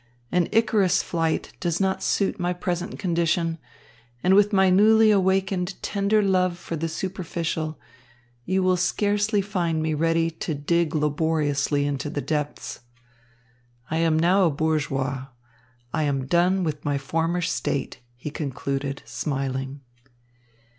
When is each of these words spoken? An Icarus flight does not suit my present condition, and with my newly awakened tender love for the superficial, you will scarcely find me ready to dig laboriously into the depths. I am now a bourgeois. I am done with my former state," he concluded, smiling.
An 0.31 0.47
Icarus 0.51 1.03
flight 1.03 1.53
does 1.59 1.79
not 1.79 2.01
suit 2.01 2.39
my 2.39 2.53
present 2.53 2.97
condition, 2.97 3.59
and 4.23 4.33
with 4.33 4.51
my 4.51 4.71
newly 4.71 5.11
awakened 5.11 5.75
tender 5.83 6.23
love 6.23 6.57
for 6.57 6.75
the 6.75 6.89
superficial, 6.89 7.79
you 8.43 8.63
will 8.63 8.77
scarcely 8.77 9.41
find 9.43 9.83
me 9.83 9.93
ready 9.93 10.31
to 10.31 10.55
dig 10.55 10.95
laboriously 10.95 11.85
into 11.85 12.09
the 12.09 12.19
depths. 12.19 12.79
I 13.91 13.97
am 13.97 14.17
now 14.17 14.45
a 14.47 14.49
bourgeois. 14.49 15.27
I 15.93 16.01
am 16.01 16.25
done 16.25 16.63
with 16.63 16.83
my 16.83 16.97
former 16.97 17.41
state," 17.41 17.99
he 18.15 18.31
concluded, 18.31 19.03
smiling. 19.05 19.81